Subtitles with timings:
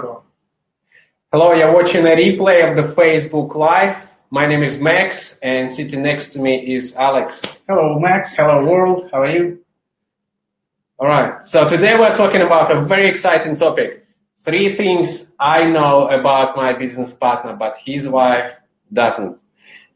[0.00, 3.96] Hello, you're watching a replay of the Facebook Live.
[4.30, 7.40] My name is Max, and sitting next to me is Alex.
[7.68, 8.34] Hello, Max.
[8.34, 9.08] Hello, world.
[9.12, 9.64] How are you?
[10.98, 11.46] All right.
[11.46, 14.04] So today we're talking about a very exciting topic.
[14.44, 18.52] Three things I know about my business partner, but his wife
[18.92, 19.38] doesn't.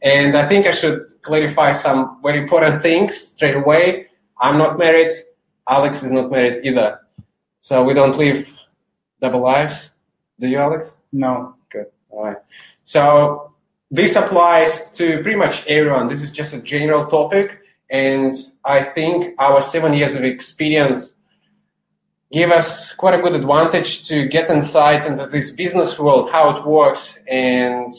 [0.00, 4.06] And I think I should clarify some very important things straight away.
[4.40, 5.10] I'm not married.
[5.68, 7.00] Alex is not married either.
[7.62, 8.46] So we don't live
[9.20, 9.90] double lives.
[10.38, 10.90] Do you, Alex?
[11.12, 11.54] No.
[11.70, 11.86] Good.
[12.10, 12.36] All right.
[12.84, 13.52] So
[13.90, 16.08] this applies to pretty much everyone.
[16.08, 17.60] This is just a general topic.
[17.90, 18.34] And
[18.64, 21.14] I think our seven years of experience
[22.30, 26.66] give us quite a good advantage to get insight into this business world, how it
[26.66, 27.18] works.
[27.26, 27.92] And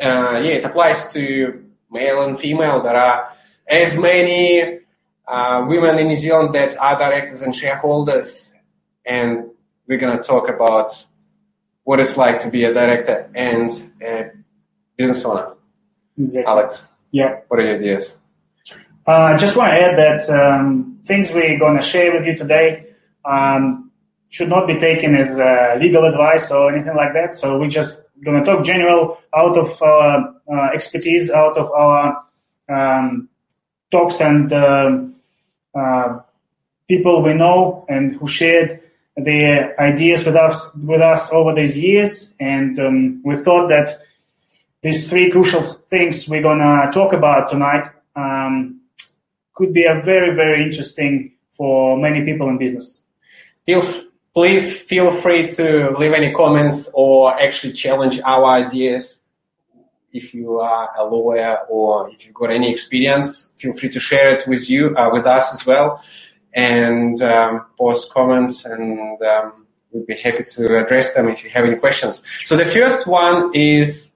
[0.00, 2.82] uh, yeah, it applies to male and female.
[2.82, 3.32] There are
[3.66, 4.80] as many
[5.28, 8.54] uh, women in New Zealand that are directors and shareholders.
[9.04, 9.50] And
[9.86, 10.90] we're going to talk about
[11.84, 13.70] what it's like to be a director and
[14.02, 14.30] a
[14.96, 15.52] business owner.
[16.18, 16.50] Exactly.
[16.50, 17.40] Alex, Yeah.
[17.48, 18.16] what are your ideas?
[19.06, 22.34] Uh, I just want to add that um, things we're going to share with you
[22.36, 22.86] today
[23.24, 23.92] um,
[24.30, 27.34] should not be taken as uh, legal advice or anything like that.
[27.34, 32.24] So we're just going to talk general out of our uh, expertise, out of our
[32.68, 33.28] um,
[33.92, 35.14] talks and um
[35.78, 36.18] uh,
[36.88, 38.80] people we know and who shared
[39.16, 42.34] their ideas with us with us over these years.
[42.38, 44.00] And um, we thought that
[44.82, 48.80] these three crucial things we're going to talk about tonight um,
[49.54, 53.04] could be a very, very interesting for many people in business.
[53.66, 59.20] Please, please feel free to leave any comments or actually challenge our ideas.
[60.12, 64.28] If you are a lawyer or if you've got any experience, feel free to share
[64.36, 66.02] it with you, uh, with us as well,
[66.56, 71.64] and um, post comments, and um, we'd be happy to address them if you have
[71.64, 72.22] any questions.
[72.46, 74.12] So the first one is: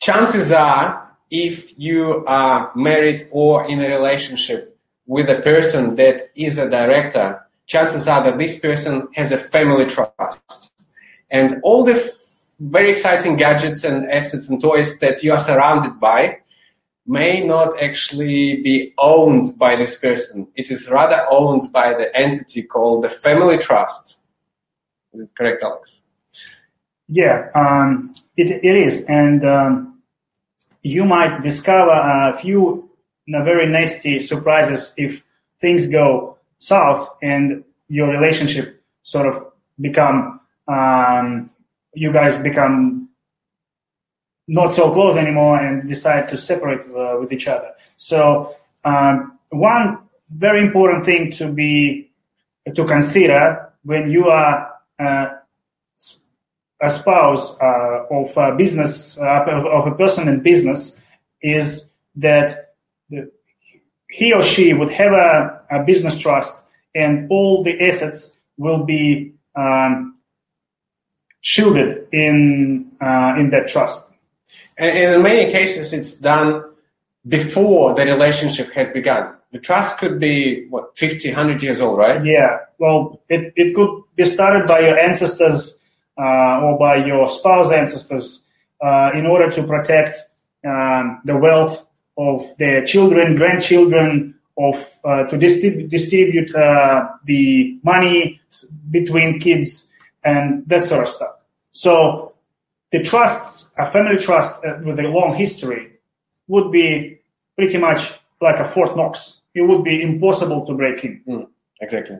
[0.00, 6.58] chances are, if you are married or in a relationship with a person that is
[6.58, 10.70] a director, chances are that this person has a family trust.
[11.30, 12.12] And all the
[12.60, 16.38] very exciting gadgets and assets and toys that you are surrounded by
[17.06, 20.46] may not actually be owned by this person.
[20.54, 24.18] It is rather owned by the entity called the family trust.
[25.12, 26.00] Is it correct, Alex?
[27.08, 29.04] Yeah, um, it, it is.
[29.06, 30.00] And um,
[30.82, 32.88] you might discover a few
[33.28, 35.22] very nasty surprises if
[35.60, 41.50] things go south and your relationship sort of become, um,
[41.94, 43.01] you guys become
[44.48, 47.70] not so close anymore and decide to separate uh, with each other.
[47.96, 49.98] So um, one
[50.30, 52.10] very important thing to be
[52.74, 55.30] to consider when you are uh,
[56.80, 60.98] a spouse uh, of a business uh, of, a person in business
[61.40, 62.74] is that
[64.10, 66.62] he or she would have a, a business trust
[66.94, 70.14] and all the assets will be um,
[71.40, 74.08] shielded in uh, in that trust.
[74.78, 76.64] And, in many cases, it's done
[77.28, 79.34] before the relationship has begun.
[79.52, 82.24] The trust could be, what, 50, 100 years old, right?
[82.24, 85.78] Yeah, well, it, it could be started by your ancestors
[86.18, 88.44] uh, or by your spouse ancestors
[88.80, 90.16] uh, in order to protect
[90.64, 98.40] um, the wealth of their children, grandchildren, of uh, to distrib- distribute uh, the money
[98.90, 99.90] between kids
[100.24, 101.44] and that sort of stuff.
[101.72, 102.31] So
[102.92, 105.92] the trusts, a family trust uh, with a long history,
[106.46, 107.18] would be
[107.56, 109.40] pretty much like a Fort Knox.
[109.54, 111.22] It would be impossible to break in.
[111.26, 111.48] Mm,
[111.80, 112.18] exactly.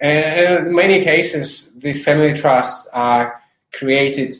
[0.00, 3.40] And in many cases, these family trusts are
[3.72, 4.36] created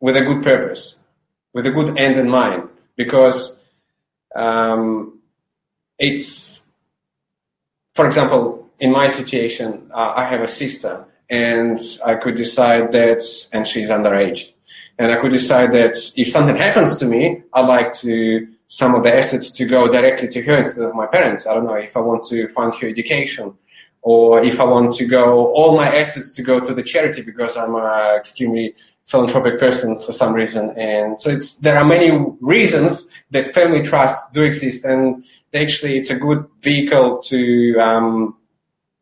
[0.00, 0.96] with a good purpose,
[1.54, 3.58] with a good end in mind, because
[4.36, 5.18] um,
[5.98, 6.60] it's,
[7.94, 13.24] for example, in my situation, uh, I have a sister, and I could decide that,
[13.52, 14.52] and she's underage,
[14.98, 19.04] and I could decide that if something happens to me, I'd like to some of
[19.04, 21.46] the assets to go directly to her instead of my parents.
[21.46, 23.54] I don't know if I want to fund her education
[24.02, 27.56] or if I want to go, all my assets to go to the charity because
[27.56, 28.74] I'm an extremely
[29.06, 30.70] philanthropic person for some reason.
[30.76, 32.10] And so it's, there are many
[32.40, 35.22] reasons that family trusts do exist and
[35.54, 38.36] actually it's a good vehicle to um,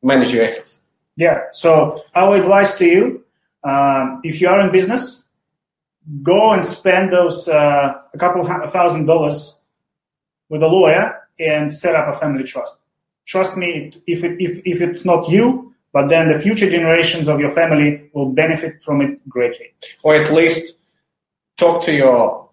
[0.02, 0.81] manage your assets.
[1.16, 1.40] Yeah.
[1.52, 3.24] So our advice to you,
[3.64, 5.24] um, if you are in business,
[6.22, 9.58] go and spend those uh, a couple thousand dollars
[10.48, 12.80] with a lawyer and set up a family trust.
[13.26, 17.38] Trust me, if it, if if it's not you, but then the future generations of
[17.38, 19.72] your family will benefit from it greatly.
[20.02, 20.78] Or at least
[21.56, 22.48] talk to your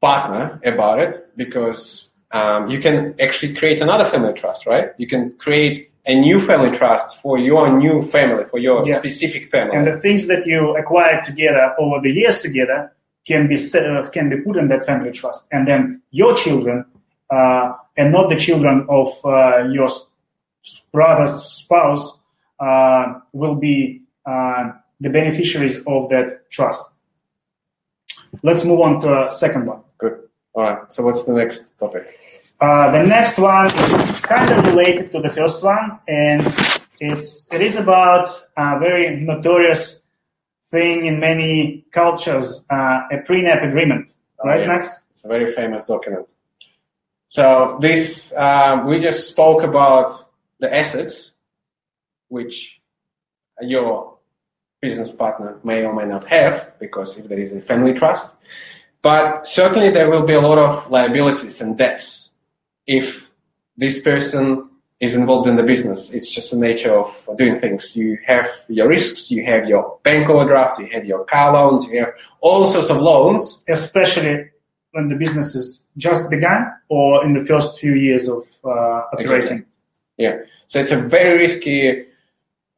[0.00, 4.88] partner about it because um, you can actually create another family trust, right?
[4.98, 8.98] You can create a new family trust for your new family, for your Yeah.
[8.98, 9.76] specific family.
[9.76, 12.92] And the things that you acquired together over the years together
[13.26, 16.84] can be set, uh, can be put in that family trust, and then your children,
[17.30, 19.88] uh, and not the children of uh, your
[20.92, 22.20] brother's spouse,
[22.60, 26.90] uh, will be uh, the beneficiaries of that trust.
[28.42, 29.80] Let's move on to a second one.
[29.98, 30.18] Good.
[30.54, 30.92] All right.
[30.92, 32.18] So what's the next topic?
[32.60, 36.40] Uh, the next one is kind of related to the first one, and
[37.00, 40.00] it's it is about a very notorious
[40.70, 44.68] thing in many cultures, uh, a prenup agreement, Oh, right, yeah.
[44.68, 45.02] Max?
[45.12, 46.26] It's a very famous document.
[47.28, 50.12] So this um, we just spoke about
[50.60, 51.32] the assets,
[52.28, 52.80] which
[53.60, 54.18] your
[54.80, 58.34] business partner may or may not have, because if there is a family trust,
[59.02, 62.23] but certainly there will be a lot of liabilities and debts
[62.86, 63.30] if
[63.76, 64.68] this person
[65.00, 66.10] is involved in the business.
[66.10, 67.94] It's just the nature of doing things.
[67.94, 71.98] You have your risks, you have your bank overdraft, you have your car loans, you
[72.00, 74.50] have all sorts of loans Especially
[74.92, 78.68] when the business is just begun or in the first few years of uh,
[79.12, 79.36] operating.
[79.36, 79.66] Exactly.
[80.16, 80.38] Yeah.
[80.68, 82.04] So it's a very risky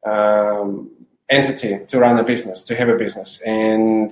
[0.05, 0.89] um,
[1.29, 3.39] entity to run a business, to have a business.
[3.45, 4.11] And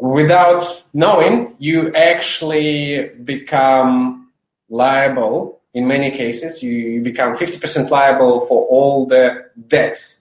[0.00, 4.27] without knowing, you actually become
[4.68, 5.60] liable.
[5.74, 10.20] In many cases, you, become 50% liable for all the debts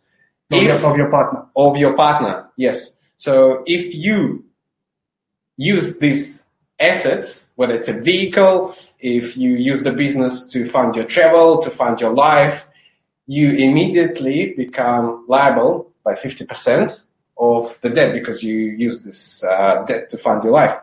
[0.51, 1.45] Of, if- your, of your partner.
[1.55, 2.49] of your partner.
[2.57, 2.91] Yes.
[3.17, 4.45] So if you
[5.57, 6.43] use these
[6.79, 11.71] assets, whether it's a vehicle, if you use the business to fund your travel, to
[11.71, 12.67] fund your life,
[13.25, 17.01] you immediately become liable by 50%
[17.39, 20.77] of the debt because you use this uh, debt to fund your life.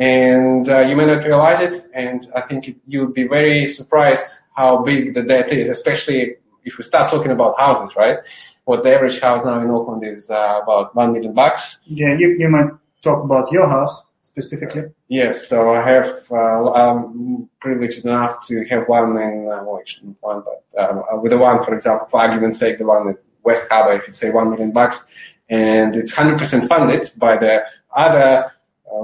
[0.00, 4.38] And uh, you may not realize it, and I think you would be very surprised
[4.56, 8.16] how big the debt is, especially if we start talking about houses, right?
[8.64, 11.76] What the average house now in Auckland is uh, about one million bucks.
[11.84, 12.70] Yeah, you, you might
[13.02, 14.84] talk about your house specifically.
[15.08, 20.14] Yes, so I have uh, I'm privileged enough to have one in uh, well, actually
[20.20, 23.16] one, but um, uh, with the one, for example, for argument's sake, the one at
[23.42, 25.04] West Harbour, if it's say one million bucks,
[25.50, 27.64] and it's hundred percent funded by the
[27.94, 28.50] other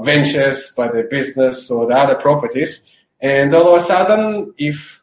[0.02, 2.84] ventures, by the business or the other properties,
[3.20, 5.00] and all of a sudden, if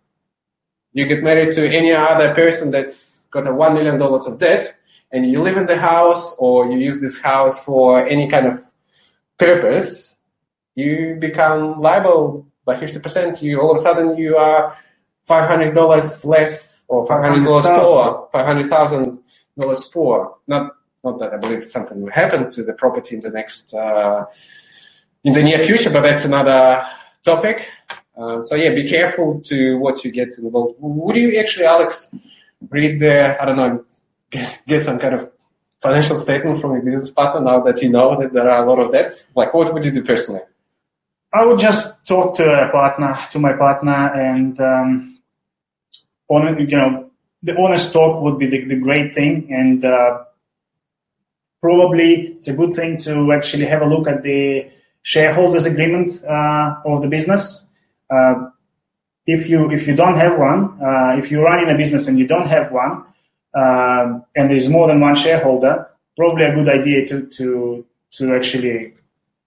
[0.93, 4.75] you get married to any other person that's got a one million dollars of debt,
[5.11, 8.59] and you live in the house or you use this house for any kind of
[9.37, 10.17] purpose,
[10.75, 13.41] you become liable by 50%.
[13.41, 14.75] You all of a sudden you are
[15.29, 20.35] $500 less or $500 poor, $500,000 poor.
[20.47, 20.71] Not,
[21.03, 24.25] not that I believe something will happen to the property in the next, uh,
[25.23, 26.85] in the near future, but that's another
[27.23, 27.67] topic.
[28.15, 30.75] Um, so yeah, be careful to what you get involved.
[30.79, 32.13] Would you actually, Alex,
[32.69, 33.85] read the, I don't know,
[34.29, 35.31] get, get some kind of
[35.81, 38.79] financial statement from your business partner now that you know that there are a lot
[38.79, 39.27] of debts?
[39.35, 40.41] Like, what would you do personally?
[41.33, 45.19] I would just talk to a partner, to my partner, and um,
[46.29, 47.09] on you know
[47.41, 50.23] the honest talk would be the, the great thing, and uh,
[51.59, 54.69] probably it's a good thing to actually have a look at the
[55.03, 57.67] shareholders agreement uh, of the business.
[58.09, 58.49] Uh,
[59.25, 62.27] if you if you don't have one, uh, if you're running a business and you
[62.27, 63.05] don't have one,
[63.53, 68.93] um, and there's more than one shareholder, probably a good idea to to to actually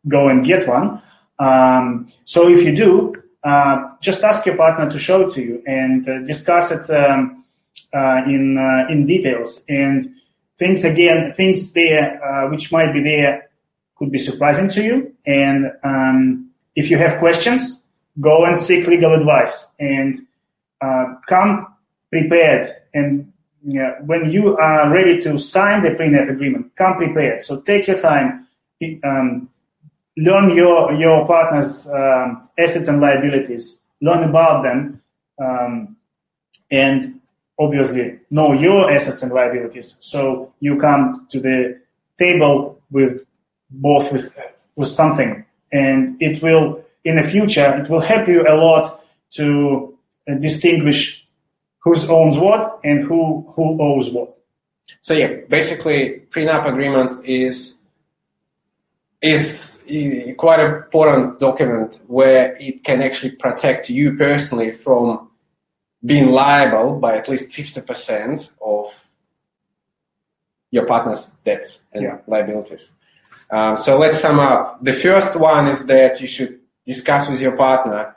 [0.09, 1.03] go and get one.
[1.39, 5.63] Um, so if you do, uh, just ask your partner to show it to you
[5.67, 7.45] and uh, discuss it um,
[7.93, 9.65] uh, in uh, in details.
[9.69, 10.15] And
[10.59, 13.46] things again, things there uh, which might be there
[13.97, 15.15] could be surprising to you.
[15.27, 17.83] And um, if you have questions,
[18.21, 20.27] go and seek legal advice and
[20.81, 21.67] uh, come
[22.11, 22.75] prepared.
[22.95, 23.33] And
[23.65, 27.43] yeah, when you are ready to sign the prenup agreement, come prepared.
[27.43, 28.47] So take your time.
[29.03, 29.49] Um,
[30.17, 35.03] learn your your partner's um, assets and liabilities, learn about them,
[35.43, 35.97] um,
[36.71, 37.21] and
[37.59, 39.97] obviously know your assets and liabilities.
[40.01, 41.81] So you come to the
[42.19, 43.25] table with
[43.71, 44.35] both with
[44.77, 49.97] with something, and it will in the future it will help you a lot to
[50.29, 51.27] uh, distinguish
[51.81, 54.37] who owns what and who who owes what.
[55.03, 57.77] So yeah, basically, prenup agreement is
[59.23, 59.85] is
[60.37, 65.29] quite an important document where it can actually protect you personally from
[66.05, 68.93] being liable by at least 50% of
[70.71, 72.19] your partner's debts and Yeah.
[72.27, 72.91] liabilities.
[73.51, 74.83] Um, so let's sum up.
[74.83, 78.17] The first one is that you should discuss with your partner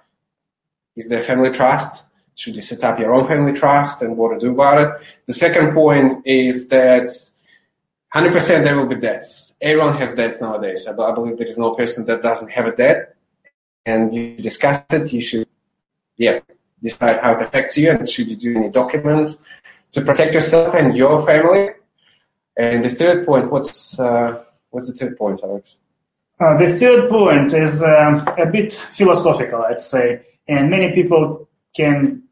[0.99, 2.05] is there family trust?
[2.35, 4.89] Should you set up your own family trust and what to do about it?
[5.27, 7.07] The second point is that
[8.13, 9.53] 100% there will be debts.
[9.61, 10.85] Everyone has debts nowadays.
[10.87, 13.15] I, believe there is no person that doesn't have a debt.
[13.85, 15.47] And you discuss it, you should,
[16.17, 16.39] yeah,
[16.83, 19.37] decide how it affects you and should you do any documents
[19.93, 21.69] to protect yourself and your family.
[22.57, 25.77] And the third point, what's uh, what's the third point, Alex?
[26.39, 32.23] Uh, the third point is um, a bit philosophical, I'd say, and many people can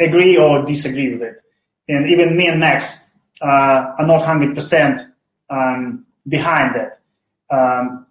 [0.00, 1.40] agree or disagree with it.
[1.88, 3.04] And even me and Max
[3.42, 5.10] uh, are not 100%
[5.50, 7.00] um, behind that.
[7.54, 8.06] Um,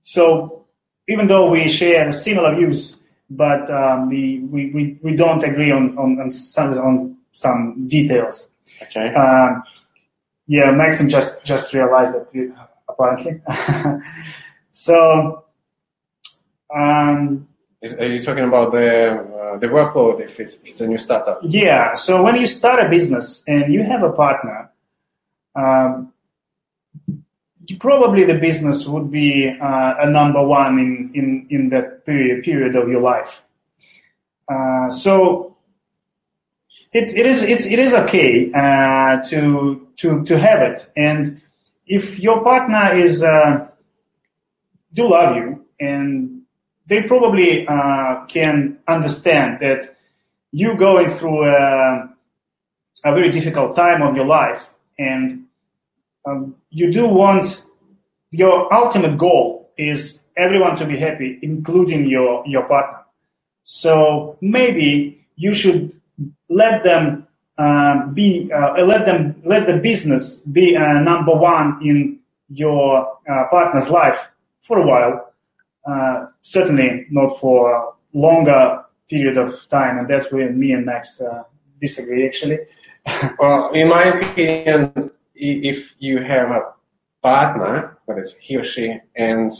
[0.00, 0.64] so
[1.08, 2.98] even though we share similar views,
[3.28, 8.50] but um, the, we, we, we don't agree on, on, on, some, on some details.
[8.82, 9.12] Okay.
[10.46, 12.50] Yeah, Maxim just just realized that we,
[12.88, 13.40] apparently.
[14.72, 15.44] so,
[16.74, 17.48] um,
[17.80, 20.98] Is, are you talking about the uh, the workload if it's, if it's a new
[20.98, 21.40] startup?
[21.42, 24.70] yeah, so when you start a business and you have a partner,
[25.54, 26.12] um,
[27.66, 32.42] you, probably the business would be uh, a number one in in in that period
[32.44, 33.44] period of your life.
[34.48, 35.51] Uh, so
[36.92, 41.40] it, it is it's, it is okay uh, to to to have it, and
[41.86, 43.66] if your partner is uh,
[44.92, 46.42] do love you, and
[46.86, 49.96] they probably uh, can understand that
[50.50, 52.10] you going through a,
[53.04, 54.68] a very difficult time of your life,
[54.98, 55.46] and
[56.26, 57.64] um, you do want
[58.30, 62.98] your ultimate goal is everyone to be happy, including your your partner.
[63.62, 66.01] So maybe you should
[66.52, 67.26] let them
[67.58, 72.18] uh, be uh, let them let the business be uh, number one in
[72.48, 74.30] your uh, partner's life
[74.62, 75.32] for a while.
[75.86, 81.20] Uh, certainly not for a longer period of time, and that's where me and Max
[81.20, 81.42] uh,
[81.80, 82.26] disagree.
[82.26, 82.58] Actually,
[83.38, 86.72] Well, in my opinion, if you have a
[87.22, 89.52] partner, whether it's he or she, and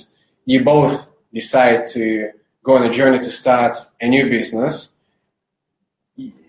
[0.45, 2.31] you both decide to
[2.63, 4.92] go on a journey to start a new business,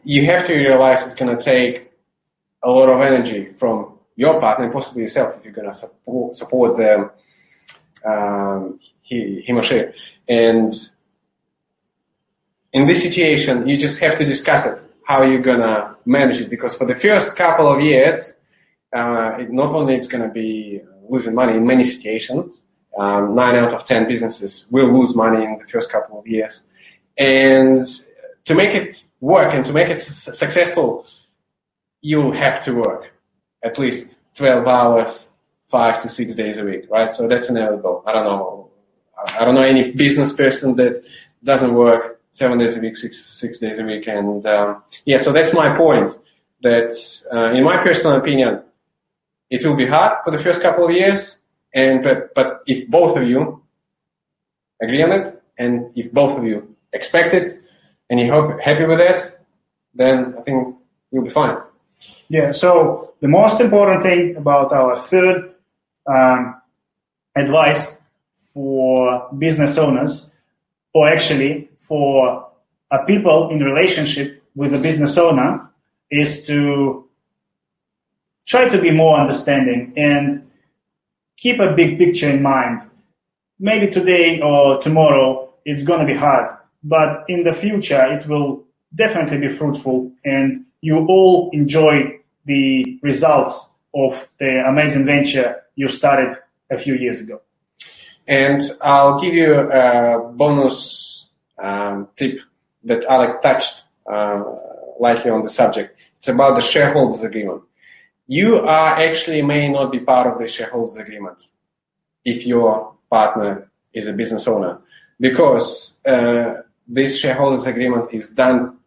[0.04, 1.92] you have to realize it's going to take
[2.62, 6.78] a lot of energy from your partner possibly yourself if you're going to support, support
[6.78, 7.10] them,
[8.06, 9.84] um, he, him or she.
[10.28, 10.74] And
[12.74, 16.76] in this situation, you just have to discuss it, how you're gonna manage it, because
[16.76, 18.34] for the first couple of years,
[18.96, 22.64] uh, it, not only it's gonna be losing money in many situations,
[22.98, 26.64] um, nine out of ten businesses will lose money in the first couple of years,
[27.18, 27.86] and
[28.46, 31.06] to make it work and to make it s- successful,
[32.02, 33.12] you have to work
[33.64, 35.30] at least 12 hours,
[35.70, 37.12] five to six days a week, right?
[37.14, 38.04] So that's an inevitable.
[38.06, 38.70] I don't know.
[39.40, 41.04] I don't know any business person that
[41.44, 45.18] doesn't work seven days a week, six six days a week, and um, yeah.
[45.18, 46.12] So that's my point.
[46.62, 46.92] That
[47.32, 48.62] uh, in my personal opinion,
[49.50, 51.40] it will be hard for the first couple of years,
[51.74, 53.64] and but but if both of you
[54.82, 57.52] agree on it, and if both of you expect it,
[58.10, 59.40] and you hope happy with that,
[59.94, 60.76] then I think
[61.12, 61.58] you'll be fine.
[62.30, 62.52] Yeah.
[62.52, 65.54] So the most important thing about our third
[66.06, 66.62] um,
[67.36, 68.00] advice
[68.54, 70.30] for business owners,
[70.94, 72.48] or actually for
[72.92, 75.70] uh, people in relationship with a business owner,
[76.12, 77.08] is to
[78.46, 80.50] try to be more understanding and
[81.38, 82.82] keep a big picture in mind.
[83.60, 88.64] Maybe today or tomorrow it's going to be hard, but in the future it will
[88.96, 96.38] definitely be fruitful and you all enjoy the results of the amazing venture you started
[96.70, 97.42] a few years ago.
[98.28, 101.28] And I'll give you a bonus
[101.62, 102.40] um, tip
[102.84, 104.44] that Alec touched uh,
[105.00, 105.98] lightly on the subject.
[106.18, 107.62] It's about the shareholders agreement.
[108.28, 111.48] You are actually may not be part of the shareholders agreement
[112.24, 114.80] if your partner is a business owner,
[115.20, 116.56] because uh,
[116.88, 118.78] this shareholders agreement is done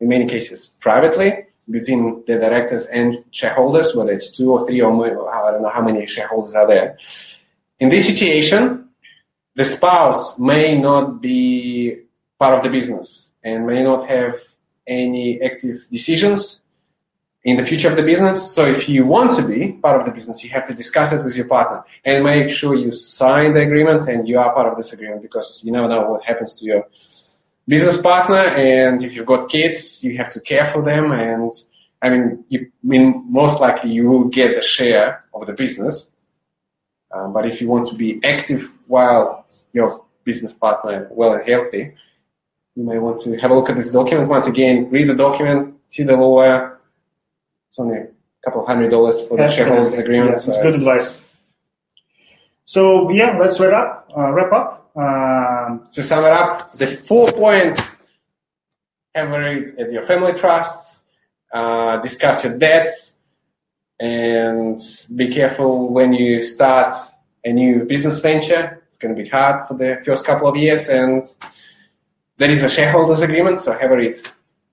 [0.00, 4.92] in many cases privately between the directors and shareholders, whether it's two or three or
[4.92, 6.98] more, I don't know how many shareholders are there.
[7.78, 8.88] In this situation,
[9.54, 12.02] the spouse may not be
[12.38, 14.34] part of the business and may not have
[14.86, 16.62] any active decisions
[17.44, 18.52] in the future of the business.
[18.54, 21.22] So if you want to be part of the business, you have to discuss it
[21.22, 24.78] with your partner and make sure you sign the agreement and you are part of
[24.78, 26.86] this agreement because you never know what happens to your
[27.68, 31.12] business partner, and if you've got kids, you have to care for them.
[31.12, 31.52] And
[32.02, 36.10] I mean, you I mean most likely you will get a share of the business.
[37.14, 41.48] Um, but if you want to be active while your business partner is well and
[41.48, 41.94] healthy,
[42.74, 44.28] you may want to have a look at this document.
[44.28, 46.78] Once again, read the document, see the lawyer.
[47.70, 48.08] It's only a
[48.44, 49.64] couple of hundred dollars for the Absolutely.
[49.64, 50.30] shareholders agreement.
[50.30, 51.20] Yeah, so it's good advice.
[52.64, 54.10] So yeah, let's wrap up.
[54.16, 54.77] Uh, wrap up.
[54.98, 57.98] Um, to sum it up, the four points
[59.14, 61.04] have a read at your family trusts,
[61.54, 63.18] uh, discuss your debts,
[64.00, 64.80] and
[65.14, 66.94] be careful when you start
[67.44, 68.82] a new business venture.
[68.88, 71.22] It's going to be hard for the first couple of years, and
[72.38, 74.16] there is a shareholders agreement, so have a read.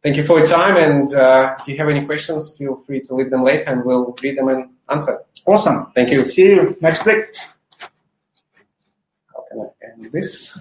[0.02, 3.14] Thank you for your time, and uh, if you have any questions, feel free to
[3.14, 5.20] leave them later, and we'll read them and answer.
[5.46, 5.92] awesome.
[5.94, 6.24] Thank you.
[6.24, 7.26] See you next week.
[9.98, 10.60] End this?